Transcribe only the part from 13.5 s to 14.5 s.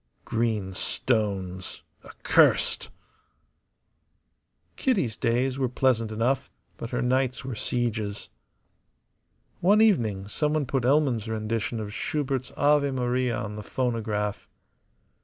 the phonograph.